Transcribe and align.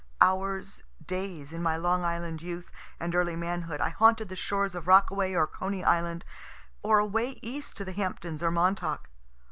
Hours, 0.19 0.81
days, 1.05 1.53
in 1.53 1.61
my 1.61 1.77
Long 1.77 2.03
Island 2.03 2.41
youth 2.41 2.71
and 2.99 3.13
early 3.13 3.35
manhood, 3.35 3.79
I 3.79 3.89
haunted 3.89 4.29
the 4.29 4.35
shores 4.35 4.73
of 4.73 4.87
Rockaway 4.87 5.35
or 5.35 5.45
Coney 5.45 5.83
island, 5.83 6.25
or 6.81 6.97
away 6.97 7.37
east 7.43 7.77
to 7.77 7.85
the 7.85 7.91
Hamptons 7.91 8.41
or 8.41 8.49
Montauk. 8.49 9.09